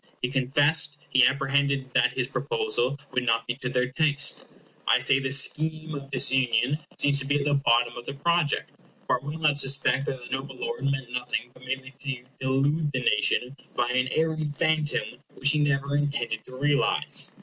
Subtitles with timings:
[0.19, 4.43] He confessed he apprehended that his proposal would not be to their taste.
[4.87, 8.71] I say this scheme of disunion seems to be at the bottom of the project;
[9.05, 12.91] for I will not suspect that the noble lord meant nothing but merely to delude
[12.93, 17.31] the nation by an airy phantom which he never intended to realize.